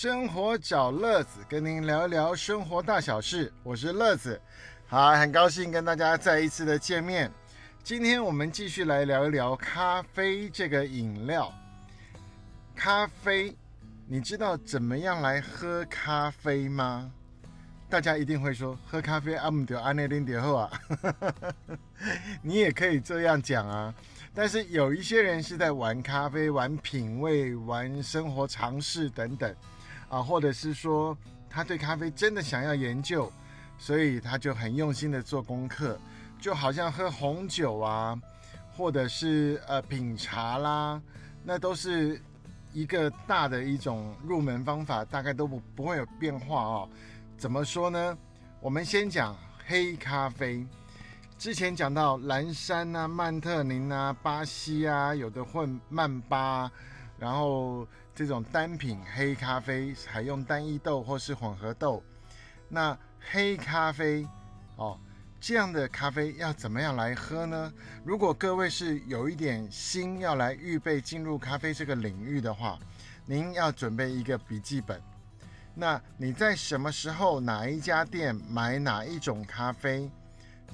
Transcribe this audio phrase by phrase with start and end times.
[0.00, 3.52] 生活找乐子，跟您聊一聊生活大小事。
[3.64, 4.40] 我是乐子，
[4.86, 7.28] 好，很高兴跟大家再一次的见面。
[7.82, 11.52] 今天我们继续来聊一聊咖啡这个饮料。
[12.76, 13.52] 咖啡，
[14.06, 17.10] 你知道怎么样来喝咖啡吗？
[17.90, 20.70] 大家一定会说，喝咖啡阿姆丢安内林迪后啊，
[22.40, 23.92] 你也可以这样讲啊。
[24.32, 29.52] 但是有一些人是在玩咖啡、玩品味、玩生活常识等等，
[30.08, 31.16] 啊，或者是说
[31.50, 33.30] 他对咖啡真的想要研究，
[33.78, 35.98] 所以他就很用心的做功课，
[36.40, 38.18] 就好像喝红酒啊，
[38.76, 41.00] 或者是呃品茶啦，
[41.44, 42.20] 那都是
[42.72, 46.88] 一个大的一种入门方法，大概都不不会有变化哦。
[47.36, 48.16] 怎么说呢？
[48.60, 50.66] 我们先讲黑咖啡。
[51.38, 56.68] 之前讲到蓝山啊、曼特宁啊、巴西啊，有的混曼巴，
[57.18, 62.02] 然后这种单品黑咖啡采用单一豆或是混合豆。
[62.68, 62.96] 那
[63.30, 64.26] 黑咖啡
[64.76, 64.98] 哦，
[65.40, 67.72] 这样的咖啡要怎么样来喝呢？
[68.04, 72.78] 如果各位是有一点心要来预备进入咖啡这个领域的话，
[73.26, 75.00] 您要准备一个笔记本。
[75.74, 80.10] 那你在什么时候哪一家店买哪一种咖啡？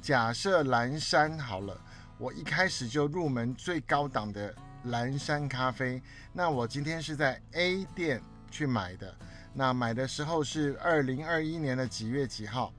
[0.00, 1.78] 假设蓝山好了，
[2.18, 4.54] 我一开始就入门最高档的
[4.84, 6.02] 蓝山咖啡。
[6.32, 9.14] 那我今天是在 A 店去买的，
[9.52, 12.72] 那买的时候是二零二一年的几月几号？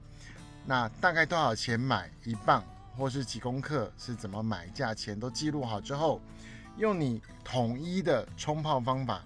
[0.64, 2.64] 那大概多少钱买一磅，
[2.96, 3.92] 或是几公克？
[3.96, 4.66] 是怎么买？
[4.68, 6.20] 价钱都记录好之后，
[6.76, 9.22] 用你统一的冲泡方法，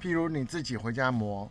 [0.00, 1.50] 譬如你自己回家磨，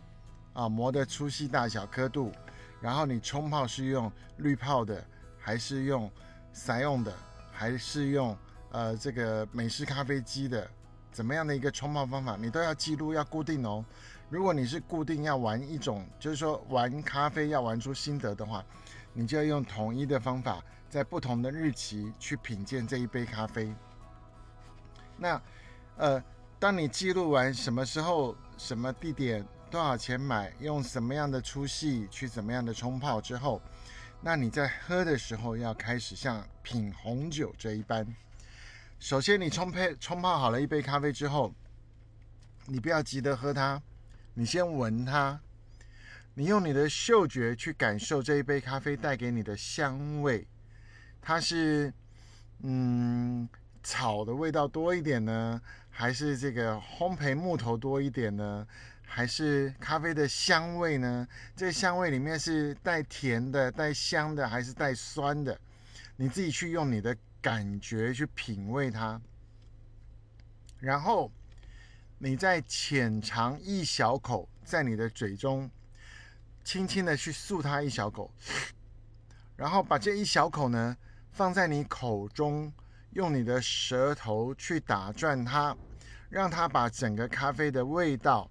[0.52, 2.32] 啊磨的粗细大小刻度，
[2.80, 5.04] 然后你冲泡是用滤泡的。
[5.40, 6.10] 还是用
[6.52, 7.10] 散用的，
[7.50, 8.36] 还是用
[8.70, 10.68] 呃这个美式咖啡机的，
[11.10, 13.84] 怎么样的一个冲泡方法，你都要记录，要固定哦。
[14.30, 18.64] 如果你是固定要玩一种，就是说玩咖啡要玩出心得的话，
[19.12, 23.74] 你就要用统一的方法，在不同的日期去品鉴这一杯咖啡。
[25.16, 25.40] 那
[25.96, 26.22] 呃，
[26.58, 33.60] 当你记录完什么时候、什么地点、多少钱买、用什么样的粗细去怎么样的冲泡之后。
[34.20, 38.06] 那你在喝的时候要开始像品红酒这一般，
[38.98, 41.54] 首先你冲配冲泡好了一杯咖啡之后，
[42.66, 43.80] 你不要急着喝它，
[44.34, 45.38] 你先闻它，
[46.34, 50.46] 你用你的嗅觉去感受这一杯咖啡带给你的香味，
[51.22, 51.92] 它是
[52.62, 53.48] 嗯
[53.84, 58.66] 草的味道多一点呢，还是这个烘焙木头多一点呢？
[59.10, 61.26] 还是咖啡的香味呢？
[61.56, 65.58] 这香味里面是带甜的、带香的，还是带酸的？
[66.16, 69.20] 你自己去用你的感觉去品味它。
[70.78, 71.30] 然后
[72.18, 75.70] 你再浅尝一小口，在你的嘴中
[76.64, 78.32] 轻轻的去漱它一小口，
[79.56, 80.96] 然后把这一小口呢
[81.30, 82.72] 放在你口中，
[83.10, 85.76] 用你的舌头去打转它，
[86.28, 88.50] 让它把整个咖啡的味道。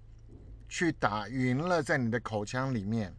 [0.70, 3.16] 去打匀了，在你的口腔里面，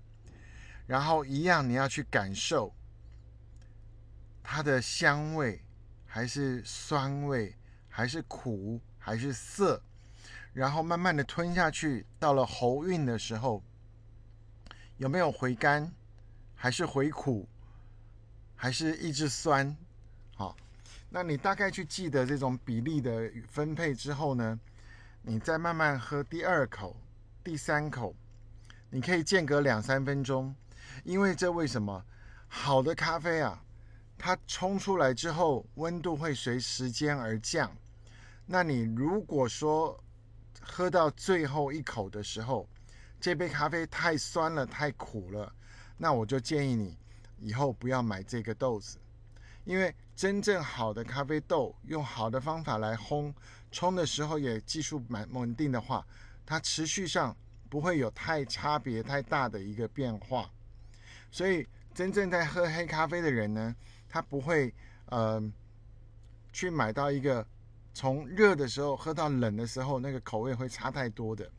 [0.86, 2.72] 然后一样，你要去感受
[4.52, 5.62] 它的香味，
[6.08, 7.56] 还是酸味，
[7.88, 9.80] 还是苦，还是涩，
[10.54, 12.04] 然后慢慢的吞下去。
[12.18, 13.62] 到了喉韵的时候，
[14.98, 15.94] 有没有回甘，
[16.56, 17.48] 还是回苦，
[18.56, 19.78] 还是一直酸？
[20.34, 20.58] 好，
[21.12, 24.60] 那你大概去记得这种比例的分配之后呢，
[25.22, 27.00] 你再慢慢喝第二口。
[27.44, 28.16] 第三口，
[28.90, 30.56] 你可以间隔两三分钟，
[31.04, 32.04] 因为这为什么？
[32.48, 33.64] 好的咖啡啊，
[34.20, 37.72] 它冲出来之后，温度会随时间而降。
[38.46, 39.98] 那你如果说
[40.60, 42.68] 喝到最后一口的时候，
[43.20, 45.52] 这杯咖啡太酸了、太苦了，
[45.98, 46.98] 那我就建议你
[47.40, 48.98] 以后不要买这个豆子，
[49.64, 53.34] 因为真正好的咖啡豆，用好的方法来烘，
[53.72, 56.06] 冲的时候也技术蛮稳定的话。
[56.46, 57.36] 它持续上
[57.70, 60.50] 不会有太差别太大的一个变化，
[61.30, 63.76] 所以真正在喝黑咖啡的人呢，
[64.10, 64.74] 他不会
[65.06, 65.42] 呃
[66.52, 67.46] 去买到一个
[67.94, 71.50] 从热的时候喝到冷的时候那个口味会差太多的。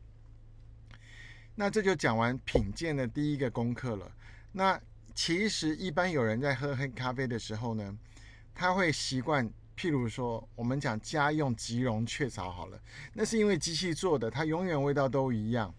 [1.55, 4.11] 那这就讲完品鉴的第一个功课了。
[4.51, 4.79] 那
[5.15, 7.97] 其实一般有人在喝黑咖啡的时候呢，
[8.53, 9.49] 他会习惯。
[9.73, 12.79] 譬如说，我们讲家用即溶雀巢好了，
[13.13, 15.73] 那是因为机器做的，它永远味道都一样。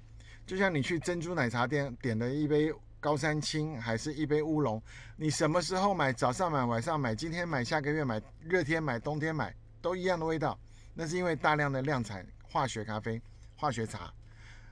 [0.44, 4.80] 就像你去珍珠奶茶店点的一杯高山青，还是一杯乌龙，
[5.16, 6.12] 你什么时候买？
[6.12, 10.56] 早上买，晚上买，今天买，下个月买，热天买，冬天买，都一样的味道。
[10.94, 13.20] 那是因为大量的量产化学咖啡、
[13.56, 14.14] 化学茶。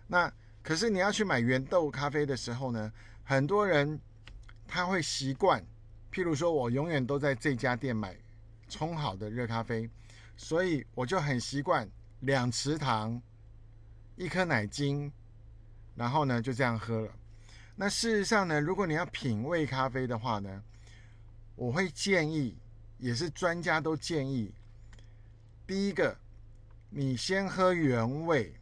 [0.07, 0.33] 那。
[0.63, 2.93] 可是你要去买原豆咖啡的时候呢，
[3.25, 3.99] 很多人
[4.69, 5.59] 他会习惯，
[6.13, 8.15] 譬如说我永远都在这家店买
[8.69, 9.89] 冲好的热咖啡，
[10.37, 11.89] 所以我就很习惯
[12.21, 13.19] 两匙糖，
[14.17, 15.11] 一颗奶精，
[15.95, 17.11] 然后呢就这样喝了。
[17.83, 20.63] 那事实上呢，如果你要品味咖啡的话呢，
[21.57, 22.55] 我会建议，
[22.99, 24.53] 也是专家都建议，
[25.67, 26.15] 第一个，
[26.91, 28.55] 你先喝原味。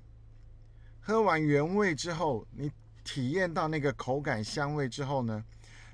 [1.00, 2.70] 喝完原味之后，你
[3.03, 5.44] 体验到那个口感、香味之后呢，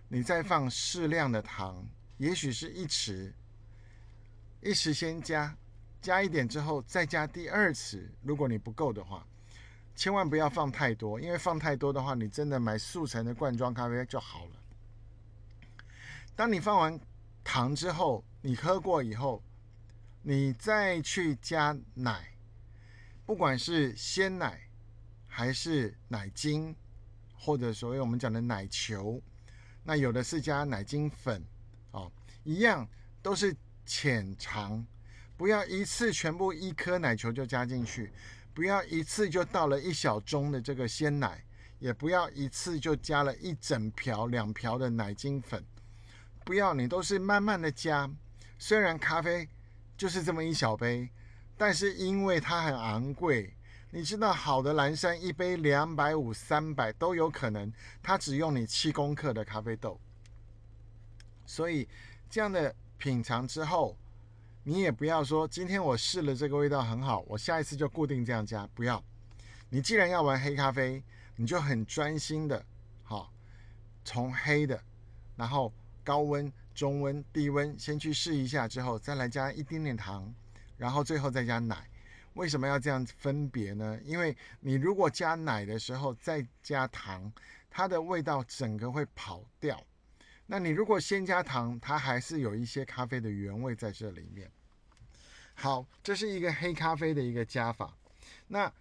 [0.06, 1.82] 你再放适量的糖，
[2.18, 3.32] 也许是一匙，
[4.60, 5.56] 一匙先加，
[6.02, 8.06] 加一点之后再加第二匙。
[8.20, 9.26] 如果你不够的话，
[9.94, 14.52] 千万不要放太多，因为放太多的话，你真的买速成的罐装咖啡就好了。
[16.36, 16.98] 当你放完
[17.42, 19.42] 糖之后，你喝过以后，
[20.22, 22.34] 你再去加奶，
[23.24, 24.60] 不管是鲜奶。
[25.36, 26.76] 还是奶精，
[27.36, 29.20] 或者所谓我们讲的奶球，
[29.82, 31.44] 那有的是加奶精粉，
[31.90, 32.08] 哦，
[32.44, 32.88] 一样
[33.20, 33.52] 都是
[33.84, 34.86] 浅尝，
[35.36, 38.12] 不要一次全部一颗奶球就加进去，
[38.54, 41.44] 不要一次就倒了一小盅的这个鲜奶，
[41.80, 45.62] 也不要一次就加了一整瓢两瓢的奶精粉，
[46.44, 48.08] 不要你都是慢慢的加，
[48.58, 49.48] 虽然咖啡
[49.96, 51.10] 就是这么一小杯，
[51.58, 53.52] 但是因为它很昂贵。
[53.90, 57.72] 你知道好的蓝山一杯两百五、三百都有可能，
[58.02, 60.00] 它只用你七公克的咖啡豆，
[61.46, 61.88] 所以
[62.28, 63.96] 这样的品尝之后，
[64.66, 69.02] 你也不要说今天我试了这个味道很好，我下一次就固定这样加，不要。
[69.68, 71.02] 你既然要玩黑咖啡，
[71.36, 72.64] 你就很专心的，
[73.02, 73.30] 好，
[74.04, 74.82] 从黑的，
[75.36, 75.70] 然后
[76.02, 80.32] 高温、中温、低温先去试一下之后，再来加一点点糖，
[80.78, 81.86] 然后最后再加奶。
[82.32, 83.98] 为什么要这样分别呢？
[84.02, 87.30] 因为你如果加奶的时候再加糖，
[87.68, 89.78] 它的味道整个会跑掉。
[90.46, 94.50] 那你如果先加糖，它还是有一些咖啡的原味在这里面。
[95.54, 97.96] 好，这是一个黑咖啡的一个加法。
[98.46, 98.72] 那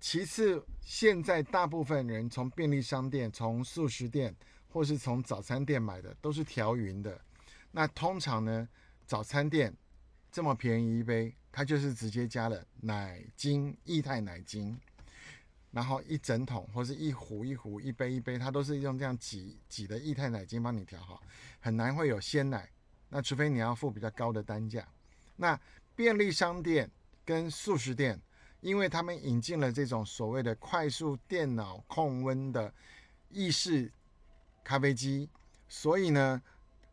[0.00, 4.34] 其次，现在大部分人从便利商店、从素食店
[4.68, 7.20] 或是从早餐店买的都是调匀的。
[7.70, 8.68] 那通常呢，
[9.06, 9.74] 早餐店
[10.30, 11.34] 这么便宜一杯。
[11.56, 14.76] 它就是直接加了奶精、液态奶精，
[15.74, 21.20] 然后一整桶或是一壶一壶、一杯一杯，它都是用这样挤挤的液态奶精帮你调好，
[21.58, 22.70] 很难会有鲜奶。
[23.08, 24.86] 那除非你要付比较高的单价。
[25.36, 25.58] 那
[25.96, 26.88] 便利商店
[27.24, 28.20] 跟速食店，
[28.60, 32.72] 因为他们引进了这种所谓的快速电脑控温的
[33.30, 33.92] 意式
[34.62, 35.28] 咖啡机，
[35.68, 36.40] 所以呢，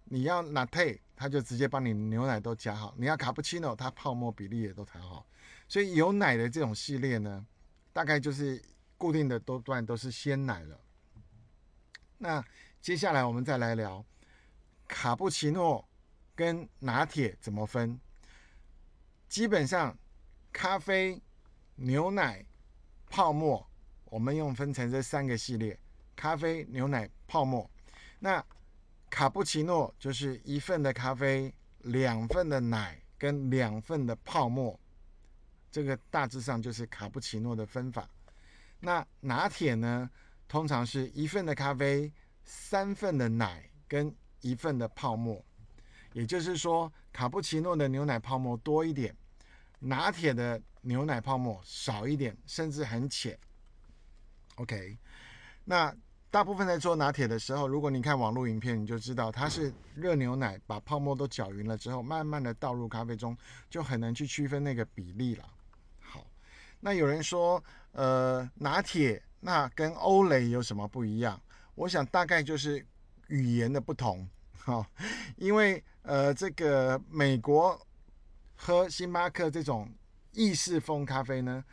[0.06, 1.00] 你要拿配。
[1.14, 5.24] 他就直接帮你牛奶都加好，你要卡布奇诺，它泡沫比例也都调好，
[5.68, 7.46] 所以有奶的这种系列呢，
[7.94, 8.62] 大概就是
[8.98, 10.80] 固定的都段都是鲜奶了。
[12.18, 12.44] 那
[12.82, 14.06] 接下来我们再来聊
[14.88, 15.88] 卡布奇诺
[16.36, 18.00] 跟拿铁怎么分。
[19.28, 19.98] 基本上
[20.52, 21.22] 咖啡、
[21.76, 22.46] 牛奶、
[23.10, 23.66] 泡沫，
[24.06, 25.80] 我们用分成这三个系列：
[26.16, 27.70] 咖啡、牛奶、泡沫。
[28.20, 28.44] 那
[29.10, 34.80] 卡布奇诺就是一份的咖啡，两份的奶跟两份的泡沫，
[35.72, 38.08] 这个大致上就是卡布奇诺的分法。
[38.80, 40.10] 那拿铁呢，
[40.48, 42.12] 通常是一份的咖啡，
[42.44, 45.44] 三份的奶跟一份的泡沫，
[46.14, 49.16] 也就是说，卡布奇诺的牛奶泡沫多一点，
[49.80, 53.38] 拿铁的牛奶泡沫少一点，甚至很浅。
[54.56, 54.98] OK，
[55.64, 55.96] 那。
[56.32, 63.38] 大部分在做拿铁的时候，如果你看网络影片，你就知道它是热牛奶把泡沫都搅匀了之后，慢慢的倒入咖啡中，
[63.70, 65.44] 就很难去区分那个比例了。
[66.82, 71.40] 那有人说，呃，拿铁那跟欧蕾有什么不一样？
[71.76, 72.86] 我想大概就是
[73.28, 74.86] 语言的不同，哈，
[75.38, 77.80] 因为呃，这个美国
[78.56, 79.90] 喝星巴克这种
[80.34, 81.64] 意式风咖啡呢，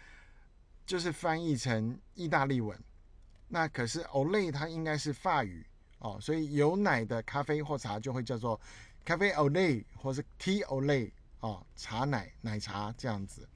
[0.87, 2.79] 就是翻译成意大利文。
[3.49, 5.67] 那可是 Olay 它应该是法语
[6.01, 8.61] 哦，所以有奶的咖啡或茶就会叫做
[9.05, 11.11] 咖啡 Olay 或是 Tea Olay
[11.41, 13.49] 哦，茶奶奶茶这样子。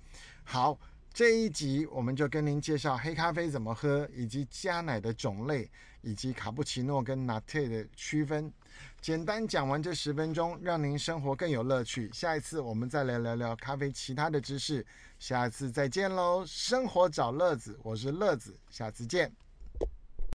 [0.44, 0.78] 好，
[1.14, 8.50] 这一集我们就跟您介绍黑咖啡怎么喝，以及加奶的种类，以及卡布奇诺跟拿铁的区分。
[8.98, 12.10] 简单讲完这十分钟，让您生活更有乐趣。
[12.14, 14.84] 下一次我们再来聊聊咖啡其他的知识。
[15.18, 19.30] 下次再见喽，生活找乐子，我是乐子，下次见。